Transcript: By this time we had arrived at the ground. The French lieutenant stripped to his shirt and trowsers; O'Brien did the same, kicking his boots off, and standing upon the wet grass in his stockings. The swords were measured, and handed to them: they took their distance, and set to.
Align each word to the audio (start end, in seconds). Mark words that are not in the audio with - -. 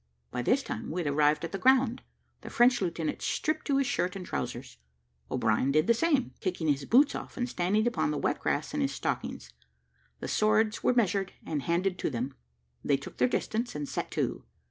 By 0.31 0.41
this 0.41 0.63
time 0.63 0.89
we 0.89 1.03
had 1.03 1.13
arrived 1.13 1.45
at 1.45 1.51
the 1.51 1.59
ground. 1.59 2.01
The 2.41 2.49
French 2.49 2.81
lieutenant 2.81 3.21
stripped 3.21 3.67
to 3.67 3.77
his 3.77 3.85
shirt 3.85 4.15
and 4.15 4.25
trowsers; 4.25 4.77
O'Brien 5.29 5.71
did 5.71 5.85
the 5.85 5.93
same, 5.93 6.33
kicking 6.39 6.67
his 6.69 6.85
boots 6.85 7.13
off, 7.13 7.37
and 7.37 7.47
standing 7.47 7.85
upon 7.85 8.09
the 8.09 8.17
wet 8.17 8.39
grass 8.39 8.73
in 8.73 8.81
his 8.81 8.95
stockings. 8.95 9.53
The 10.19 10.27
swords 10.27 10.81
were 10.81 10.95
measured, 10.95 11.33
and 11.45 11.61
handed 11.61 11.99
to 11.99 12.09
them: 12.09 12.33
they 12.83 12.97
took 12.97 13.17
their 13.17 13.27
distance, 13.27 13.75
and 13.75 13.87
set 13.87 14.09
to. 14.09 14.43